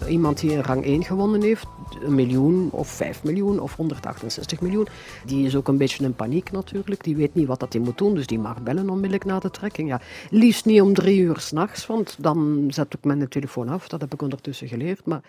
Iemand 0.08 0.40
die 0.40 0.52
een 0.52 0.64
rang 0.64 0.84
1 0.84 1.04
gewonnen 1.04 1.42
heeft, 1.42 1.68
een 2.04 2.16
miljoen 2.16 2.70
of 2.72 2.88
5 2.88 3.24
miljoen 3.24 3.60
of 3.60 3.76
168 3.76 4.62
miljoen, 4.62 4.88
die 5.26 5.46
is 5.46 5.56
ook 5.56 5.68
een 5.68 5.78
beetje 5.78 6.04
in 6.04 6.16
paniek 6.16 6.52
natuurlijk. 6.52 7.04
Die 7.04 7.16
weet 7.16 7.34
niet 7.34 7.48
wat 7.48 7.60
dat 7.60 7.74
hij 7.74 7.82
moet 7.82 7.98
doen, 7.98 8.16
dus 8.16 8.28
die 8.28 8.40
mag 8.40 8.62
bellen 8.62 8.90
onmiddellijk 8.90 9.26
na 9.26 9.40
de 9.40 9.52
trekking. 9.52 9.90
Ja, 9.90 10.02
liefst 10.30 10.66
niet 10.66 10.82
om 10.82 10.94
drie 10.94 11.20
uur 11.20 11.40
s'nachts, 11.40 11.86
want 11.86 12.16
dan 12.20 12.68
zet 12.70 12.94
ik 12.94 13.04
mijn 13.04 13.28
telefoon 13.28 13.70
af. 13.70 13.88
Dat 13.88 14.02
heb 14.02 14.14
ik 14.14 14.22
ondertussen 14.22 14.68
geleerd. 14.68 15.06
Maar 15.06 15.22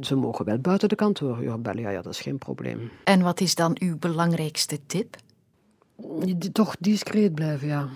ze 0.00 0.14
mogen 0.14 0.44
wel 0.44 0.58
buiten 0.58 0.88
de 0.88 0.94
kantooruur 0.94 1.60
bellen. 1.60 1.82
Ja, 1.82 1.90
ja, 1.90 2.02
dat 2.02 2.12
is 2.12 2.20
geen 2.20 2.38
probleem. 2.38 2.90
En 3.04 3.22
wat 3.22 3.40
is 3.40 3.54
dan 3.54 3.76
uw 3.78 3.98
belangrijkste 3.98 4.78
tip? 4.86 5.16
Toch 6.52 6.76
discreet 6.80 7.34
blijven, 7.34 7.68
ja. 7.68 7.88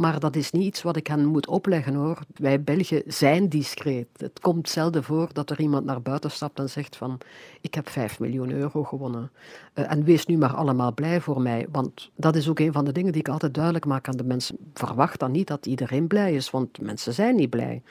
Maar 0.00 0.20
dat 0.20 0.36
is 0.36 0.50
niet 0.50 0.62
iets 0.62 0.82
wat 0.82 0.96
ik 0.96 1.06
hen 1.06 1.26
moet 1.26 1.46
opleggen 1.46 1.94
hoor. 1.94 2.18
Wij 2.34 2.62
Belgen 2.62 3.02
zijn 3.06 3.48
discreet. 3.48 4.08
Het 4.16 4.40
komt 4.40 4.68
zelden 4.68 5.04
voor 5.04 5.28
dat 5.32 5.50
er 5.50 5.60
iemand 5.60 5.84
naar 5.84 6.02
buiten 6.02 6.30
stapt 6.30 6.58
en 6.58 6.70
zegt 6.70 6.96
van 6.96 7.18
ik 7.60 7.74
heb 7.74 7.88
5 7.88 8.20
miljoen 8.20 8.50
euro 8.50 8.84
gewonnen. 8.84 9.30
Uh, 9.74 9.92
en 9.92 10.04
wees 10.04 10.26
nu 10.26 10.36
maar 10.36 10.54
allemaal 10.54 10.92
blij 10.92 11.20
voor 11.20 11.40
mij. 11.40 11.66
Want 11.70 12.10
dat 12.14 12.36
is 12.36 12.48
ook 12.48 12.58
een 12.58 12.72
van 12.72 12.84
de 12.84 12.92
dingen 12.92 13.12
die 13.12 13.20
ik 13.20 13.28
altijd 13.28 13.54
duidelijk 13.54 13.84
maak 13.84 14.08
aan 14.08 14.16
de 14.16 14.24
mensen. 14.24 14.56
Verwacht 14.74 15.18
dan 15.18 15.30
niet 15.30 15.46
dat 15.46 15.66
iedereen 15.66 16.06
blij 16.06 16.34
is, 16.34 16.50
want 16.50 16.80
mensen 16.80 17.14
zijn 17.14 17.36
niet 17.36 17.50
blij. 17.50 17.82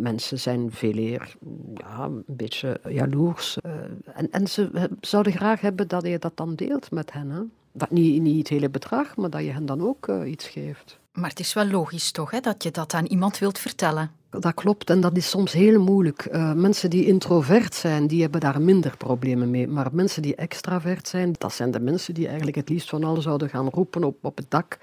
Mensen 0.00 0.38
zijn 0.38 0.72
veel 0.72 0.96
eer, 0.96 1.36
ja, 1.74 2.04
een 2.04 2.24
beetje 2.26 2.80
jaloers. 2.88 3.58
Uh, 3.66 3.72
en, 4.14 4.30
en 4.30 4.46
ze 4.46 4.90
zouden 5.00 5.32
graag 5.32 5.60
hebben 5.60 5.88
dat 5.88 6.06
je 6.06 6.18
dat 6.18 6.36
dan 6.36 6.54
deelt 6.54 6.90
met 6.90 7.12
hen. 7.12 7.30
Hè? 7.30 7.40
Dat 7.76 7.90
niet, 7.90 8.22
niet 8.22 8.38
het 8.38 8.48
hele 8.48 8.70
bedrag, 8.70 9.16
maar 9.16 9.30
dat 9.30 9.44
je 9.44 9.50
hen 9.50 9.66
dan 9.66 9.82
ook 9.82 10.08
uh, 10.08 10.30
iets 10.30 10.48
geeft. 10.48 10.98
Maar 11.12 11.30
het 11.30 11.40
is 11.40 11.52
wel 11.52 11.66
logisch 11.66 12.10
toch, 12.10 12.30
hè, 12.30 12.40
dat 12.40 12.62
je 12.62 12.70
dat 12.70 12.94
aan 12.94 13.04
iemand 13.04 13.38
wilt 13.38 13.58
vertellen? 13.58 14.10
Dat 14.30 14.54
klopt 14.54 14.90
en 14.90 15.00
dat 15.00 15.16
is 15.16 15.28
soms 15.28 15.52
heel 15.52 15.82
moeilijk. 15.82 16.28
Uh, 16.32 16.52
mensen 16.52 16.90
die 16.90 17.06
introvert 17.06 17.74
zijn, 17.74 18.06
die 18.06 18.22
hebben 18.22 18.40
daar 18.40 18.60
minder 18.60 18.96
problemen 18.96 19.50
mee. 19.50 19.68
Maar 19.68 19.88
mensen 19.92 20.22
die 20.22 20.34
extravert 20.34 21.08
zijn, 21.08 21.34
dat 21.38 21.52
zijn 21.52 21.70
de 21.70 21.80
mensen 21.80 22.14
die 22.14 22.26
eigenlijk 22.26 22.56
het 22.56 22.68
liefst 22.68 22.88
van 22.88 23.04
alles 23.04 23.24
zouden 23.24 23.48
gaan 23.48 23.68
roepen 23.68 24.04
op, 24.04 24.24
op 24.24 24.36
het 24.36 24.50
dak 24.50 24.78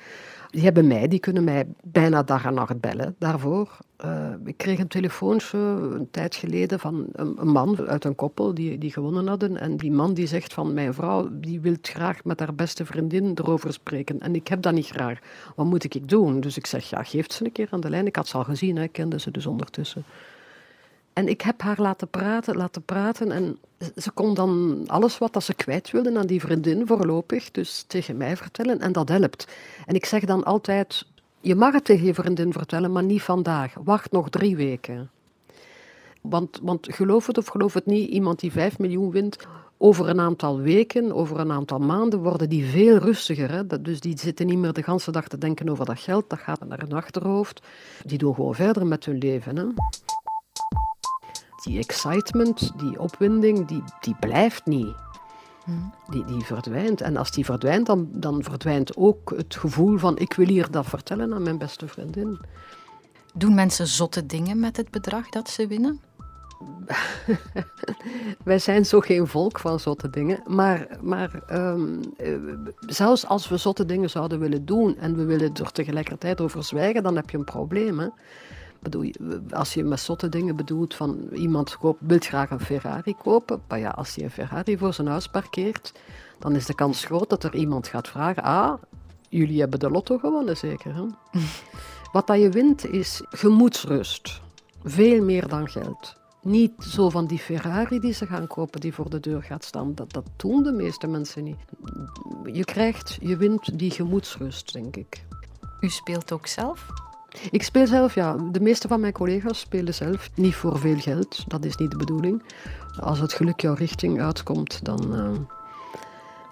die 0.54 0.64
hebben 0.64 0.88
mij, 0.88 1.08
die 1.08 1.20
kunnen 1.20 1.44
mij 1.44 1.66
bijna 1.84 2.24
dag 2.24 2.46
en 2.46 2.54
nacht 2.54 2.80
bellen 2.80 3.16
daarvoor. 3.20 3.78
Uh, 4.06 4.34
ik 4.46 4.58
kreeg 4.58 4.80
een 4.80 4.88
telefoontje 4.88 5.58
een 5.58 6.08
tijd 6.12 6.36
geleden 6.36 6.80
van 6.80 7.06
een, 7.12 7.48
man 7.48 7.88
uit 7.88 8.06
een 8.06 8.16
koppel 8.16 8.54
die, 8.54 8.78
die 8.78 8.92
gewonnen 8.92 9.28
hadden. 9.28 9.58
En 9.58 9.78
die 9.78 9.92
man 9.92 10.14
die 10.14 10.28
zegt 10.28 10.54
van 10.54 10.74
mijn 10.74 10.94
vrouw 10.94 11.30
die 11.32 11.62
wil 11.62 11.76
graag 11.82 12.24
met 12.24 12.40
haar 12.40 12.56
beste 12.56 12.86
vriendin 12.86 13.32
erover 13.36 13.74
spreken. 13.74 14.20
En 14.20 14.36
ik 14.36 14.48
heb 14.48 14.62
dat 14.62 14.74
niet 14.74 14.88
graag. 14.88 15.20
Wat 15.56 15.66
moet 15.66 15.84
ik 15.84 16.10
doen? 16.10 16.40
Dus 16.40 16.58
ik 16.58 16.66
zeg 16.66 16.90
ja, 16.90 17.04
geef 17.04 17.32
ze 17.32 17.46
een 17.46 17.52
keer 17.52 17.68
aan 17.72 17.82
de 17.82 17.90
lijn. 17.90 18.08
Ik 18.08 18.16
had 18.16 18.28
ze 18.28 18.38
al 18.38 18.44
gezien, 18.44 18.76
hè, 18.76 18.88
kende 18.88 19.20
ze 19.20 19.32
dus 19.32 19.46
ondertussen. 19.46 20.04
En 21.14 21.28
ik 21.28 21.42
heb 21.42 21.62
haar 21.62 21.82
laten 21.82 22.08
praten, 22.08 22.56
laten 22.56 22.84
praten. 22.84 23.32
En 23.32 23.58
ze 23.96 24.12
kon 24.12 24.34
dan 24.34 24.84
alles 24.88 25.18
wat 25.18 25.44
ze 25.44 25.54
kwijt 25.54 25.92
wilde 25.92 26.18
aan 26.18 26.28
die 26.28 26.42
vriendin 26.42 26.88
voorlopig, 26.88 27.52
dus 27.52 27.84
tegen 27.88 28.18
mij 28.18 28.38
vertellen. 28.38 28.80
En 28.80 28.92
dat 28.92 29.10
helpt. 29.10 29.48
En 29.86 29.96
ik 29.96 30.06
zeg 30.06 30.26
dan 30.26 30.44
altijd, 30.44 31.06
je 31.40 31.56
mag 31.56 31.74
het 31.74 31.86
tegen 31.86 32.06
je 32.06 32.14
vriendin 32.14 32.52
vertellen, 32.52 32.92
maar 32.92 33.04
niet 33.04 33.22
vandaag. 33.22 33.74
Wacht 33.84 34.12
nog 34.12 34.30
drie 34.30 34.56
weken. 34.56 35.10
Want, 36.22 36.60
want 36.62 36.88
geloof 36.94 37.28
het 37.28 37.38
of 37.38 37.48
geloof 37.48 37.74
het 37.74 37.86
niet, 37.86 38.10
iemand 38.10 38.40
die 38.40 38.52
5 38.52 38.80
miljoen 38.80 39.12
wint, 39.12 39.38
over 39.78 40.10
een 40.10 40.20
aantal 40.20 40.60
weken, 40.60 41.14
over 41.14 41.40
een 41.40 41.52
aantal 41.52 41.80
maanden, 41.80 42.20
worden 42.20 42.50
die 42.50 42.66
veel 42.66 42.98
rustiger. 42.98 43.52
Hè? 43.52 43.82
Dus 43.82 44.00
die 44.00 44.20
zitten 44.20 44.46
niet 44.46 44.58
meer 44.58 44.74
de 44.74 44.84
hele 44.86 45.12
dag 45.12 45.28
te 45.28 45.38
denken 45.38 45.70
over 45.70 45.86
dat 45.86 46.00
geld, 46.00 46.30
dat 46.30 46.40
gaat 46.40 46.68
naar 46.68 46.80
hun 46.80 46.94
achterhoofd. 46.94 47.62
Die 48.06 48.18
doen 48.18 48.36
gewoon 48.36 48.56
verder 48.56 48.86
met 48.86 49.06
hun 49.06 49.18
leven. 49.18 49.58
Hè? 49.58 49.66
Die 51.64 51.80
excitement, 51.80 52.72
die 52.78 53.00
opwinding, 53.00 53.68
die, 53.68 53.84
die 54.02 54.16
blijft 54.20 54.66
niet. 54.66 54.96
Hmm. 55.64 55.94
Die, 56.10 56.26
die 56.26 56.44
verdwijnt. 56.44 57.02
En 57.02 57.18
als 57.18 57.32
die 57.32 57.46
verdwijnt, 57.46 57.86
dan, 57.86 58.08
dan 58.12 58.44
verdwijnt 58.44 58.98
ook 58.98 59.34
het 59.36 59.56
gevoel 59.56 59.98
van 59.98 60.18
ik 60.18 60.34
wil 60.34 60.48
hier 60.48 60.72
dat 60.72 60.86
vertellen 60.86 61.34
aan 61.34 61.44
mijn 61.44 61.58
beste 61.58 61.88
vriendin. 61.88 62.40
Doen 63.34 63.54
mensen 63.54 63.88
zotte 63.88 64.26
dingen 64.26 64.60
met 64.60 64.78
het 64.78 64.90
bedrag 64.92 65.30
dat 65.30 65.50
ze 65.50 65.68
winnen? 65.68 66.00
Wij 68.44 68.60
zijn 68.60 68.86
zo 68.86 69.00
geen 69.00 69.28
volk 69.28 69.60
van 69.60 69.80
zotte 69.80 70.10
dingen. 70.10 70.42
Maar, 70.46 70.88
maar 71.02 71.42
um, 71.52 72.00
zelfs 72.80 73.26
als 73.26 73.50
we 73.50 73.58
zotte 73.58 73.86
dingen 73.86 74.10
zouden 74.10 74.40
willen 74.40 74.66
doen 74.66 74.98
en 74.98 75.16
we 75.16 75.26
willen 75.26 75.54
er 75.54 75.72
tegelijkertijd 75.72 76.42
over 76.42 76.64
zwijgen, 76.64 77.04
dan 77.04 77.16
heb 77.16 77.30
je 77.30 77.38
een 77.38 77.44
probleem. 77.44 78.00
Hè? 78.00 78.08
Bedoel, 78.84 79.12
als 79.50 79.74
je 79.74 79.84
met 79.84 80.00
zotte 80.00 80.30
dingen 80.30 80.56
bedoelt 80.56 80.96
van 80.96 81.28
iemand 81.34 81.78
koopt, 81.78 82.00
wil 82.02 82.20
graag 82.20 82.50
een 82.50 82.60
Ferrari 82.60 83.16
kopen, 83.16 83.62
maar 83.68 83.80
ja, 83.80 83.90
als 83.90 84.16
hij 84.16 84.24
een 84.24 84.32
Ferrari 84.32 84.78
voor 84.78 84.94
zijn 84.94 85.08
huis 85.08 85.28
parkeert, 85.28 85.94
dan 86.40 86.56
is 86.56 86.66
de 86.66 86.76
kans 86.76 87.06
groot 87.06 87.30
dat 87.30 87.44
er 87.44 87.56
iemand 87.56 87.88
gaat 87.88 88.08
vragen, 88.08 88.44
ah, 88.44 88.74
jullie 89.30 89.60
hebben 89.60 89.80
de 89.80 89.90
lotto 89.90 90.18
gewonnen 90.18 90.58
zeker. 90.58 90.96
Hè? 90.96 91.06
Wat 92.12 92.28
dat 92.28 92.40
je 92.40 92.50
wint 92.50 92.86
is 92.86 93.22
gemoedsrust. 93.30 94.42
Veel 94.84 95.24
meer 95.24 95.48
dan 95.48 95.70
geld. 95.70 96.16
Niet 96.42 96.74
zo 96.80 97.10
van 97.10 97.26
die 97.26 97.40
Ferrari 97.40 98.00
die 98.00 98.14
ze 98.14 98.26
gaan 98.26 98.48
kopen 98.48 98.80
die 98.80 98.94
voor 98.94 99.10
de 99.10 99.20
deur 99.20 99.44
gaat 99.44 99.64
staan. 99.64 99.96
Dat, 99.96 100.14
dat 100.14 100.26
doen 100.36 100.64
de 100.64 100.72
meeste 100.72 101.08
mensen 101.08 101.44
niet. 101.44 101.58
Je 102.54 102.66
krijgt, 102.66 103.18
je 103.22 103.38
wint 103.38 103.80
die 103.80 103.92
gemoedsrust, 103.92 104.74
denk 104.74 104.96
ik. 104.96 105.26
U 105.80 105.90
speelt 105.90 106.32
ook 106.32 106.48
zelf? 106.48 106.88
Ik 107.52 107.64
speel 107.64 107.88
zelf, 107.88 108.16
ja. 108.16 108.36
De 108.52 108.60
meeste 108.60 108.88
van 108.88 109.00
mijn 109.00 109.14
collega's 109.14 109.60
spelen 109.60 109.94
zelf. 109.94 110.30
Niet 110.36 110.56
voor 110.56 110.80
veel 110.80 110.98
geld, 110.98 111.44
dat 111.48 111.66
is 111.66 111.76
niet 111.76 111.92
de 111.92 111.98
bedoeling. 111.98 112.44
Als 113.00 113.20
het 113.20 113.34
geluk 113.34 113.62
jouw 113.62 113.74
richting 113.74 114.22
uitkomt, 114.22 114.86
dan, 114.86 115.16
uh, 115.16 115.40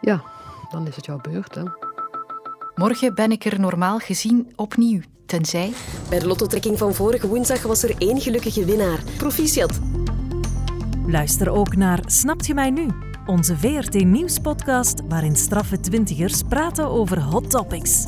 ja, 0.02 0.24
dan 0.70 0.88
is 0.88 0.96
het 0.96 1.06
jouw 1.06 1.20
beurt. 1.22 1.56
Hè. 1.56 1.64
Morgen 2.76 3.16
ben 3.16 3.32
ik 3.32 3.46
er 3.46 3.60
normaal 3.60 4.00
gezien 4.00 4.54
opnieuw, 4.56 5.02
tenzij... 5.26 5.74
Bij 6.10 6.20
de 6.20 6.28
lottotrekking 6.28 6.78
van 6.78 6.94
vorige 6.94 7.28
woensdag 7.28 7.62
was 7.62 7.84
er 7.84 7.96
één 7.98 8.22
gelukkige 8.22 8.66
winnaar. 8.66 9.04
Proficiat. 9.18 9.80
Luister 11.08 11.50
ook 11.50 11.76
naar 11.76 12.00
Snapt 12.06 12.46
je 12.46 12.54
mij 12.54 12.70
nu? 12.70 12.88
Onze 13.26 13.58
VRT 13.58 14.04
Nieuws-podcast 14.04 15.02
waarin 15.08 15.36
straffe 15.36 15.80
twintigers 15.80 16.42
praten 16.50 16.88
over 16.88 17.22
hot 17.22 17.50
topics. 17.50 18.08